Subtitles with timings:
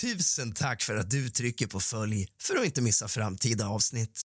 [0.00, 4.20] Tusen tack för att du trycker på följ för att inte missa framtida avsnitt.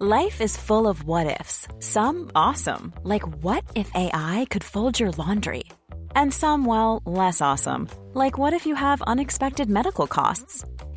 [0.00, 1.68] Life is full of what ifs.
[1.80, 5.62] Some awesome, like what if AI could fold your laundry?
[6.14, 10.64] And some, well, less awesome, like what if you have unexpected medical costs?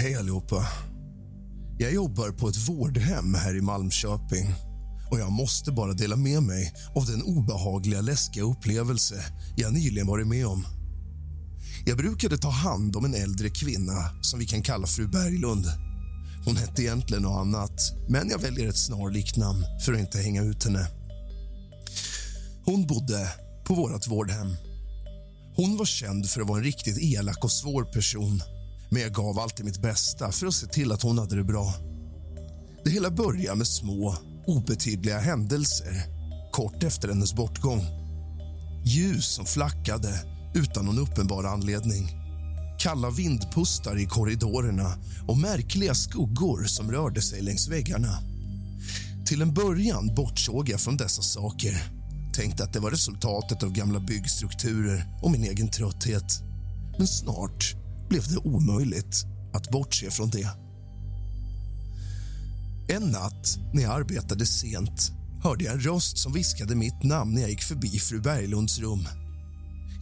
[0.00, 0.68] Hej allihopa.
[1.78, 4.54] Jag jobbar på ett vårdhem här i Malmköping
[5.10, 9.24] och jag måste bara dela med mig av den obehagliga, läskiga upplevelse
[9.56, 10.66] jag nyligen varit med om.
[11.86, 15.66] Jag brukade ta hand om en äldre kvinna som vi kan kalla fru Berglund.
[16.44, 20.42] Hon hette egentligen något annat, men jag väljer ett snarlikt namn för att inte hänga
[20.42, 20.86] ut henne.
[22.64, 23.28] Hon bodde
[23.64, 24.56] på vårt vårdhem.
[25.56, 28.42] Hon var känd för att vara en riktigt elak och svår person
[28.90, 31.74] men jag gav alltid mitt bästa för att se till att hon hade det bra.
[32.84, 36.20] Det hela började med små, obetydliga händelser
[36.52, 37.86] kort efter hennes bortgång.
[38.84, 40.20] Ljus som flackade
[40.54, 42.08] utan någon uppenbar anledning.
[42.78, 44.98] Kalla vindpustar i korridorerna
[45.28, 48.18] och märkliga skuggor som rörde sig längs väggarna.
[49.26, 51.82] Till en början bortsåg jag från dessa saker.
[52.34, 56.42] Tänkte att det var resultatet av gamla byggstrukturer och min egen trötthet.
[56.98, 57.74] Men snart
[58.10, 60.48] blev det omöjligt att bortse från det.
[62.88, 65.12] En natt när jag arbetade sent
[65.42, 69.08] hörde jag en röst som viskade mitt namn när jag gick förbi fru Berglunds rum.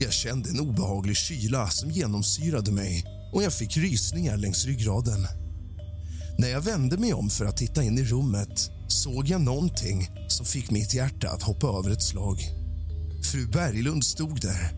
[0.01, 5.27] Jag kände en obehaglig kyla som genomsyrade mig och jag fick rysningar längs ryggraden.
[6.39, 10.47] När jag vände mig om för att titta in i rummet såg jag någonting som
[10.47, 12.39] fick mitt hjärta att hoppa över ett slag.
[13.33, 14.73] Fru Berglund stod där,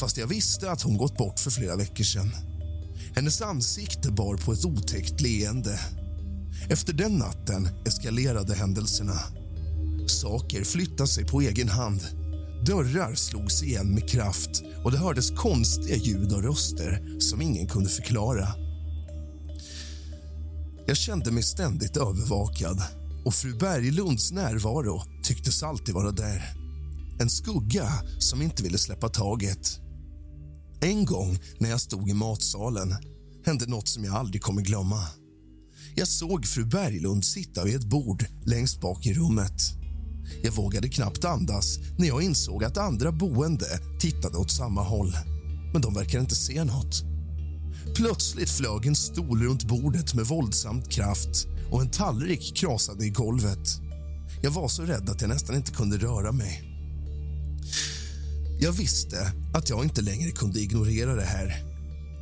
[0.00, 2.55] fast jag visste att hon gått bort för flera veckor sedan.
[3.14, 5.80] Hennes ansikte bar på ett otäckt leende.
[6.70, 9.20] Efter den natten eskalerade händelserna.
[10.06, 12.00] Saker flyttade sig på egen hand.
[12.66, 17.88] Dörrar slogs igen med kraft och det hördes konstiga ljud och röster som ingen kunde
[17.88, 18.48] förklara.
[20.86, 22.82] Jag kände mig ständigt övervakad
[23.24, 26.42] och fru Berglunds närvaro tycktes alltid vara där.
[27.20, 29.80] En skugga som inte ville släppa taget.
[30.80, 32.94] En gång när jag stod i matsalen
[33.46, 35.02] hände något som jag aldrig kommer glömma.
[35.94, 39.62] Jag såg fru Berglund sitta vid ett bord längst bak i rummet.
[40.42, 43.66] Jag vågade knappt andas när jag insåg att andra boende
[44.00, 45.12] tittade åt samma håll.
[45.72, 47.02] Men de verkade inte se något.
[47.96, 53.80] Plötsligt flög en stol runt bordet med våldsamt kraft och en tallrik krasade i golvet.
[54.42, 56.65] Jag var så rädd att jag nästan inte kunde röra mig.
[58.58, 61.64] Jag visste att jag inte längre kunde ignorera det här.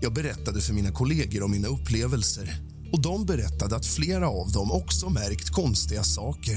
[0.01, 2.61] Jag berättade för mina kollegor om mina upplevelser
[2.93, 6.57] och de berättade att flera av dem också märkt konstiga saker.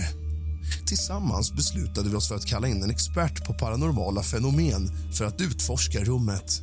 [0.88, 5.42] Tillsammans beslutade vi oss för att kalla in en expert på paranormala fenomen för att
[5.42, 6.62] utforska rummet.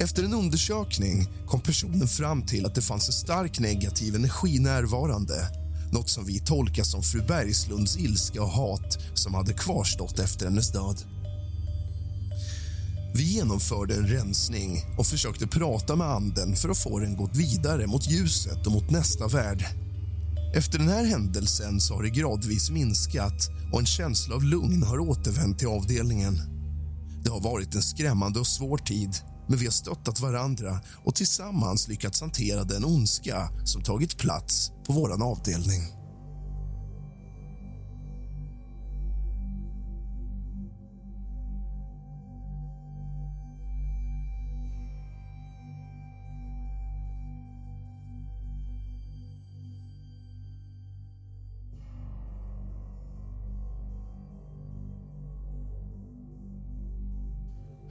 [0.00, 5.48] Efter en undersökning kom personen fram till att det fanns en stark negativ energi närvarande
[5.92, 10.72] något som vi tolkar som fru Bergslunds ilska och hat som hade kvarstått efter hennes
[10.72, 11.04] död.
[13.16, 17.86] Vi genomförde en rensning och försökte prata med anden för att få den gått vidare
[17.86, 19.64] mot ljuset och mot nästa värld.
[20.54, 24.98] Efter den här händelsen så har det gradvis minskat och en känsla av lugn har
[24.98, 26.38] återvänt till avdelningen.
[27.24, 29.16] Det har varit en skrämmande och svår tid
[29.48, 34.92] men vi har stöttat varandra och tillsammans lyckats hantera den ondska som tagit plats på
[34.92, 35.82] vår avdelning.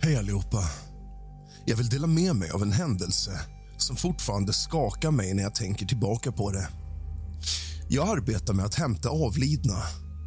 [0.05, 0.69] Hej allihopa.
[1.65, 3.41] Jag vill dela med mig av en händelse
[3.77, 6.67] som fortfarande skakar mig när jag tänker tillbaka på det.
[7.89, 9.83] Jag arbetar med att hämta avlidna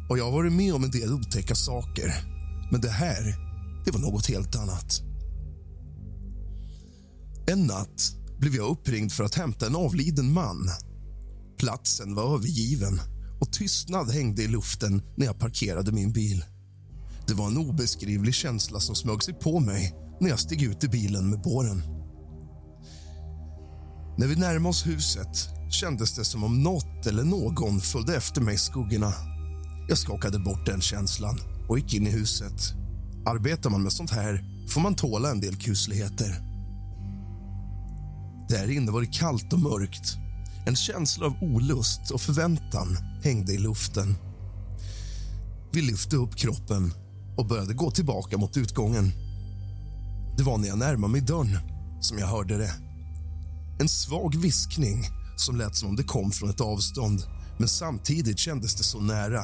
[0.09, 2.13] och jag har varit med om en del otäcka saker.
[2.71, 3.35] Men det här,
[3.85, 5.01] det var något helt annat.
[7.47, 10.69] En natt blev jag uppringd för att hämta en avliden man.
[11.59, 13.01] Platsen var övergiven
[13.41, 16.43] och tystnad hängde i luften när jag parkerade min bil.
[17.29, 20.87] Det var en obeskrivlig känsla som smög sig på mig när jag steg ut i
[20.87, 21.83] bilen med båren.
[24.17, 28.55] När vi närmade oss huset kändes det som om något eller någon följde efter mig
[28.55, 29.13] i skuggorna.
[29.89, 31.39] Jag skakade bort den känslan
[31.69, 32.73] och gick in i huset.
[33.25, 36.41] Arbetar man med sånt här får man tåla en del kusligheter.
[38.49, 40.17] Där inne var det kallt och mörkt.
[40.65, 44.15] En känsla av olust och förväntan hängde i luften.
[45.71, 46.93] Vi lyfte upp kroppen
[47.39, 49.11] och började gå tillbaka mot utgången.
[50.37, 51.59] Det var när jag närmade mig dörren
[52.01, 52.73] som jag hörde det.
[53.79, 55.03] En svag viskning
[55.37, 57.23] som lät som om det kom från ett avstånd
[57.57, 59.43] men samtidigt kändes det så nära.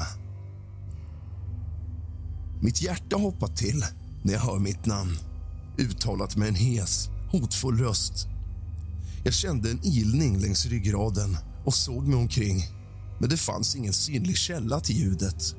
[2.61, 3.85] Mitt hjärta hoppar till
[4.23, 5.17] när jag hör mitt namn
[5.77, 8.27] uttalat med en hes, hotfull röst.
[9.23, 12.63] Jag kände en ilning längs ryggraden och såg mig omkring
[13.19, 15.55] men det fanns ingen synlig källa till ljudet.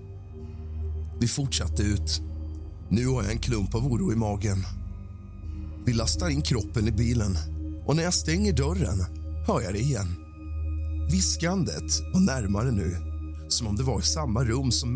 [1.20, 2.20] Vi fortsatte ut.
[2.88, 4.64] Nu har jag en klump av oro i magen.
[5.86, 7.36] Vi lastar in kroppen i bilen
[7.86, 9.04] och när jag stänger dörren
[9.46, 10.16] hör jag det igen.
[11.10, 12.96] Viskandet var närmare nu,
[13.48, 14.95] som om det var i samma rum som...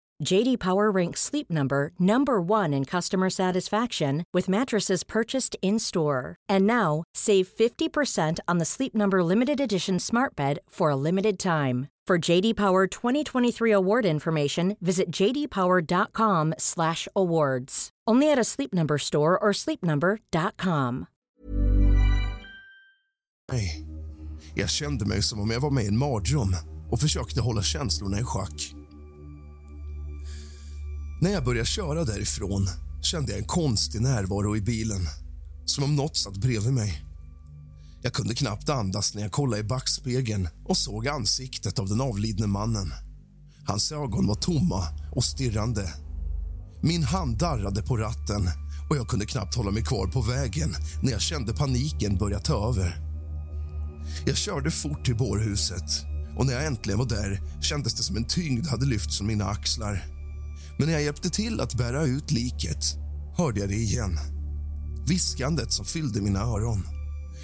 [0.23, 6.37] JD Power ranks Sleep Number number 1 in customer satisfaction with mattresses purchased in-store.
[6.47, 11.39] And now, save 50% on the Sleep Number limited edition Smart Bed for a limited
[11.39, 11.87] time.
[12.07, 17.89] For JD Power 2023 award information, visit jdpower.com/awards.
[18.11, 21.05] Only at a Sleep Number store or sleepnumber.com.
[23.51, 23.85] Nej,
[24.55, 26.55] jag kände mig som om jag var med i en mardröm
[26.89, 28.75] och försökte hålla känslorna i schack.
[31.21, 32.69] När jag började köra därifrån
[33.01, 35.01] kände jag en konstig närvaro i bilen.
[35.65, 37.05] Som om något satt bredvid mig.
[38.01, 42.47] Jag kunde knappt andas när jag kollade i backspegeln och såg ansiktet av den avlidne
[42.47, 42.93] mannen.
[43.65, 44.83] Hans ögon var tomma
[45.15, 45.93] och stirrande.
[46.83, 48.49] Min hand darrade på ratten
[48.89, 52.69] och jag kunde knappt hålla mig kvar på vägen när jag kände paniken börja ta
[52.69, 52.95] över.
[54.25, 56.05] Jag körde fort till bårhuset
[56.37, 59.45] och när jag äntligen var där kändes det som en tyngd hade lyfts från mina
[59.45, 60.20] axlar.
[60.81, 62.97] Men när jag hjälpte till att bära ut liket
[63.37, 64.19] hörde jag det igen.
[65.07, 66.87] Viskandet som fyllde mina öron.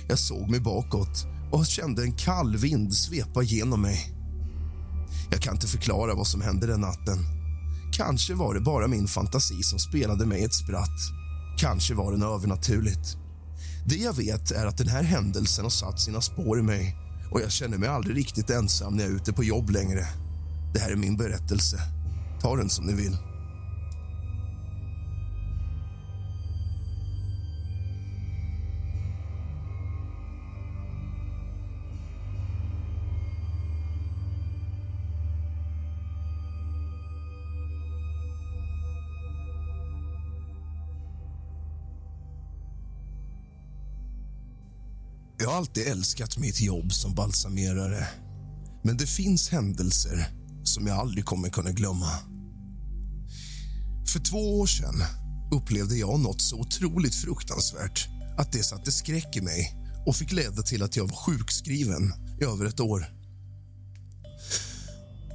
[0.08, 4.16] Jag såg mig bakåt och kände en kall vind svepa genom mig.
[5.32, 7.18] Jag kan inte förklara vad som hände den natten.
[7.94, 11.00] Kanske var det bara min fantasi som spelade mig ett spratt.
[11.58, 13.18] Kanske var det övernaturligt.
[13.86, 16.96] Det jag vet är att den här händelsen har satt sina spår i mig
[17.32, 20.08] och jag känner mig aldrig riktigt ensam när jag är ute på jobb längre.
[20.74, 21.80] Det här är min berättelse.
[22.42, 23.18] Ta den som ni vill.
[45.58, 48.08] Alltid älskat mitt jobb som balsamerare.
[48.84, 50.28] Men det finns händelser
[50.64, 52.10] som jag aldrig kommer kunna glömma.
[54.08, 55.04] För två år sedan
[55.52, 59.74] upplevde jag något så otroligt fruktansvärt att det satte skräck i mig
[60.06, 63.06] och fick leda till att jag var sjukskriven i över ett år.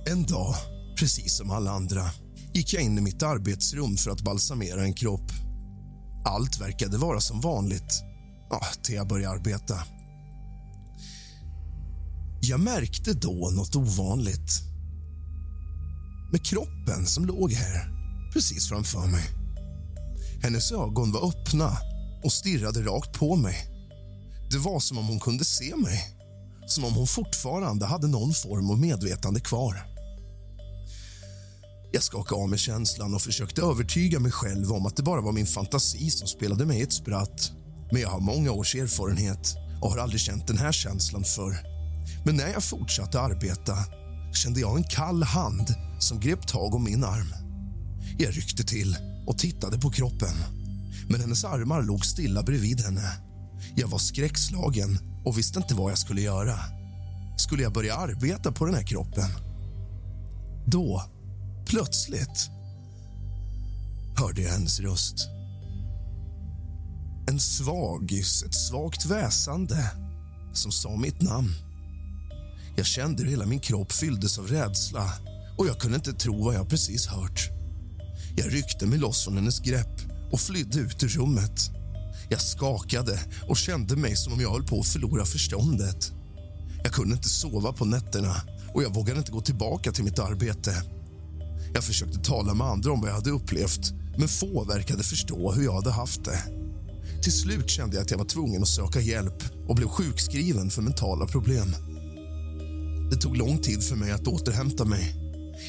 [0.07, 0.55] En dag,
[0.99, 2.11] precis som alla andra,
[2.55, 5.33] gick jag in i mitt arbetsrum för att balsamera en kropp.
[6.25, 8.03] Allt verkade vara som vanligt
[8.51, 9.85] ja, till jag började arbeta.
[12.45, 14.63] Jag märkte då något ovanligt
[16.33, 17.89] med kroppen som låg här,
[18.33, 19.25] precis framför mig.
[20.43, 21.77] Hennes ögon var öppna
[22.25, 23.57] och stirrade rakt på mig.
[24.51, 26.01] Det var som om hon kunde se mig,
[26.67, 29.83] som om hon fortfarande hade någon form av medvetande kvar.
[31.93, 35.33] Jag skakade av mig känslan och försökte övertyga mig själv om att det bara var
[35.33, 37.53] min fantasi som spelade mig ett spratt.
[37.93, 41.72] Men jag har många års erfarenhet och har aldrig känt den här känslan förr.
[42.25, 43.77] Men när jag fortsatte arbeta
[44.35, 47.35] kände jag en kall hand som grep tag om min arm.
[48.19, 50.35] Jag ryckte till och tittade på kroppen.
[51.09, 53.13] Men hennes armar låg stilla bredvid henne.
[53.77, 56.59] Jag var skräckslagen och visste inte vad jag skulle göra.
[57.37, 59.29] Skulle jag börja arbeta på den här kroppen?
[60.67, 61.03] Då,
[61.67, 62.51] plötsligt,
[64.17, 65.29] hörde jag hennes röst.
[67.29, 69.91] En svagis, ett svagt väsande
[70.53, 71.55] som sa mitt namn.
[72.77, 75.13] Jag kände hur hela min kropp fylldes av rädsla
[75.59, 77.51] och jag kunde inte tro vad jag precis hört.
[78.37, 80.01] Jag ryckte mig loss från hennes grepp
[80.33, 81.71] och flydde ut ur rummet.
[82.29, 86.13] Jag skakade och kände mig som om jag höll på att förlora förståndet.
[86.85, 88.37] Jag kunde inte sova på nätterna
[88.75, 90.83] och jag vågade inte gå tillbaka till mitt arbete.
[91.75, 95.65] Jag försökte tala med andra om vad jag hade upplevt men få verkade förstå hur
[95.65, 96.39] jag hade haft det.
[97.23, 100.83] Till slut kände jag att jag var tvungen att söka hjälp och blev sjukskriven för
[100.83, 101.75] mentala problem.
[103.13, 105.15] Det tog lång tid för mig att återhämta mig.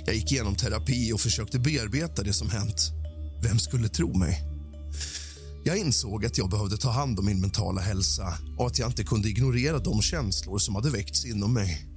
[0.06, 2.92] Jag gick igenom terapi och försökte bearbeta det som hänt.
[3.42, 4.42] Vem skulle tro mig?
[5.64, 9.04] Jag insåg att jag behövde ta hand om min mentala hälsa och att jag inte
[9.04, 11.88] kunde ignorera de känslor som hade väckts inom mig.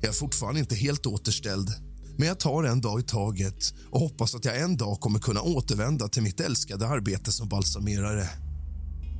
[0.00, 1.68] Jag är fortfarande inte helt återställd,
[2.18, 5.42] men jag tar en dag i taget och hoppas att jag en dag kommer kunna
[5.42, 8.28] återvända till mitt älskade arbete som balsamerare.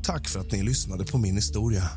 [0.05, 1.91] Tack för att ni lyssnade på min historia.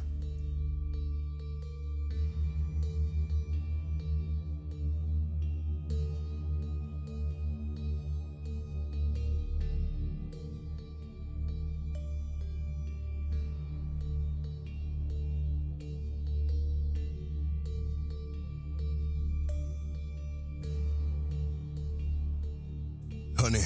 [23.43, 23.65] Hörni,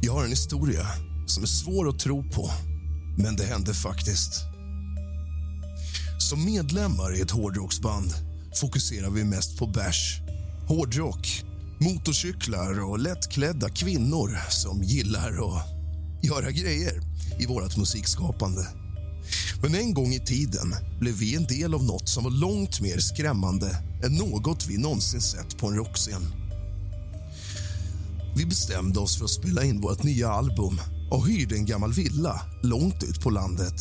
[0.00, 0.86] jag har en historia
[1.26, 2.50] som är svår att tro på,
[3.18, 4.32] men det hände faktiskt.
[6.18, 8.14] Som medlemmar i ett hårdrocksband
[8.60, 10.20] fokuserar vi mest på bärs,
[10.68, 11.44] hårdrock,
[11.80, 15.66] motorcyklar och lättklädda kvinnor som gillar att
[16.22, 17.00] göra grejer
[17.38, 18.66] i vårt musikskapande.
[19.62, 22.98] Men en gång i tiden blev vi en del av nåt som var långt mer
[22.98, 26.41] skrämmande än något vi någonsin sett på en rockscen.
[28.36, 32.40] Vi bestämde oss för att spela in vårt nya album och hyrde en gammal villa
[32.62, 33.74] långt ut på landet.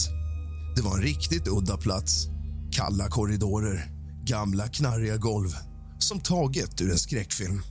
[0.76, 2.28] Det var en riktigt udda plats.
[2.72, 3.92] Kalla korridorer,
[4.26, 5.50] gamla knarriga golv
[6.00, 7.62] som taget ur en skräckfilm.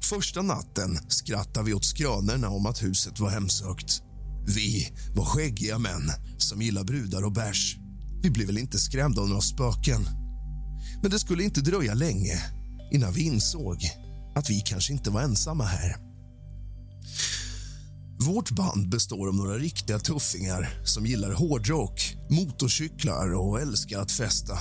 [0.00, 4.02] Första natten skrattade vi åt skrönorna om att huset var hemsökt.
[4.46, 7.76] Vi var skäggiga män som gillar brudar och bärs.
[8.22, 10.08] Vi blev väl inte skrämda av några spöken.
[11.02, 12.42] Men det skulle inte dröja länge
[12.92, 13.78] innan vi insåg
[14.34, 15.96] att vi kanske inte var ensamma här.
[18.20, 24.58] Vårt band består av några riktiga tuffingar som gillar hårdrock, motorcyklar och älskar att festa.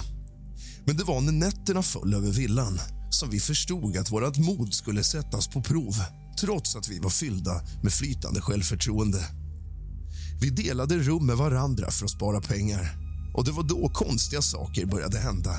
[0.85, 5.03] Men det var när nätterna föll över villan som vi förstod att vårt mod skulle
[5.03, 5.95] sättas på prov
[6.39, 9.27] trots att vi var fyllda med flytande självförtroende.
[10.41, 12.97] Vi delade rum med varandra för att spara pengar
[13.35, 15.51] och det var då konstiga saker började hända.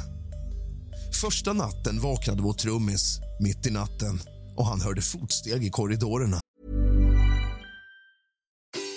[1.15, 4.21] Första natten vaknade vår trummis mitt i natten
[4.57, 6.41] och han hörde fotsteg i korridorerna.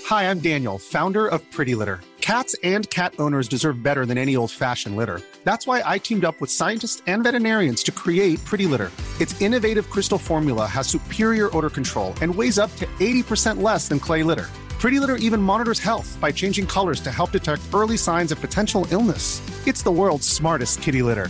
[0.10, 2.00] Hi, I'm Daniel, founder of Pretty Litter.
[2.22, 5.22] Cats and cat owners deserve better than any old-fashioned litter.
[5.44, 8.92] That's why I teamed up with scientists and veterinarians to create Pretty Litter.
[9.20, 14.00] Its innovative crystal formula has superior odor control and weighs up to 80% less than
[14.00, 14.48] clay litter.
[14.80, 18.88] Pretty Litter even monitors health by changing colors to help detect early signs of potential
[18.92, 19.42] illness.
[19.68, 21.30] It's the world's smartest kitty litter.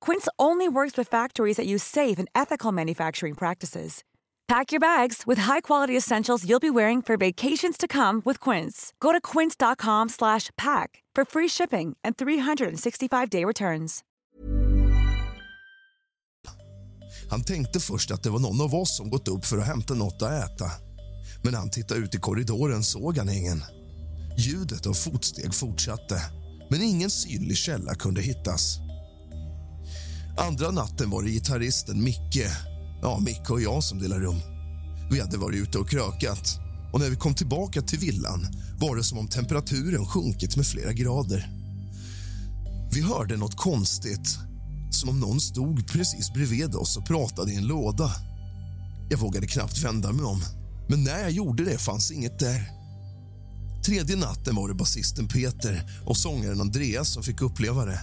[0.00, 4.02] Quince only works with factories that use safe and ethical manufacturing practices.
[4.50, 8.92] Pack your bags with high-quality essentials you'll be wearing for vacations to come with Quince.
[8.98, 10.08] Go to quince.com
[10.56, 14.02] pack for free shipping and 365-day returns.
[17.30, 19.94] Han tänkte först att det var någon av oss som gått upp för att hämta
[19.94, 20.70] något att äta.
[21.42, 23.62] Men när han tittade ut i korridoren såg han ingen.
[24.38, 26.22] Ljudet av fotsteg fortsatte,
[26.70, 28.89] men ingen synlig källa kunde hittas.
[30.40, 32.46] Andra natten var det gitarristen Micke,
[33.02, 34.40] ja, Micke och jag som delade rum.
[35.10, 36.58] Vi hade varit ute och krökat
[36.92, 38.46] och när vi kom tillbaka till villan
[38.78, 41.50] var det som om temperaturen sjunkit med flera grader.
[42.92, 44.38] Vi hörde något konstigt,
[44.90, 48.12] som om någon stod precis bredvid oss och pratade i en låda.
[49.10, 50.42] Jag vågade knappt vända mig om,
[50.88, 52.70] men när jag gjorde det fanns inget där.
[53.86, 58.00] Tredje natten var det basisten Peter och sångaren Andreas som fick uppleva det.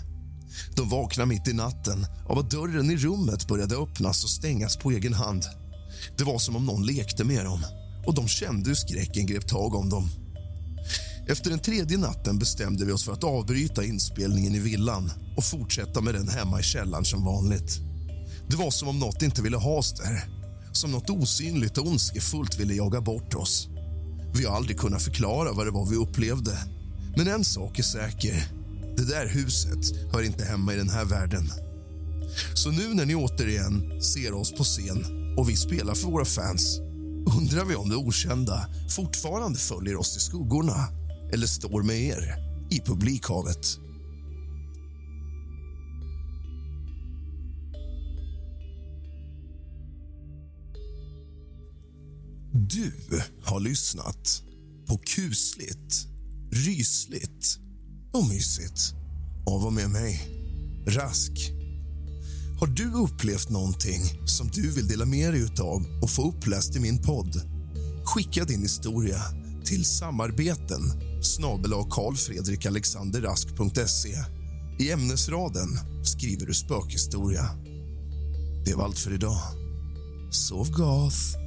[0.76, 4.92] De vaknade mitt i natten av att dörren i rummet började öppnas och stängas på
[4.92, 5.46] egen hand.
[6.18, 7.66] Det var som om någon lekte med dem
[8.06, 10.10] och de kände hur skräcken grep tag om dem.
[11.28, 16.02] Efter den tredje natten bestämde vi oss för att avbryta inspelningen i villan och fortsätta
[16.02, 17.80] med den hemma i källaren som vanligt.
[18.50, 20.30] Det var som om något inte ville ha oss där.
[20.72, 23.68] Som något osynligt och ondskefullt ville jaga bort oss.
[24.34, 26.58] Vi har aldrig kunnat förklara vad det var vi upplevde.
[27.18, 28.57] Men en sak är säker.
[28.98, 31.52] Det där huset hör inte hemma i den här världen.
[32.54, 35.06] Så nu när ni återigen ser oss på scen
[35.38, 36.80] och vi spelar för våra fans
[37.38, 40.88] undrar vi om det okända fortfarande följer oss i skuggorna
[41.34, 42.36] eller står med er
[42.70, 43.68] i publikhavet.
[52.54, 52.92] Du
[53.44, 54.44] har lyssnat
[54.88, 56.08] på kusligt,
[56.52, 57.60] rysligt
[58.14, 58.94] och mysigt
[59.40, 60.22] att vara med mig,
[60.88, 61.52] Rask.
[62.60, 66.80] Har du upplevt någonting som du vill dela med dig av och få uppläst i
[66.80, 67.42] min podd?
[68.06, 69.22] Skicka din historia
[69.66, 70.82] till samarbeten
[71.22, 74.18] snabel karlfredrikalexanderrask.se.
[74.80, 77.50] I ämnesraden skriver du spökhistoria.
[78.66, 79.40] Det var allt för idag.
[80.32, 81.47] Sov gott!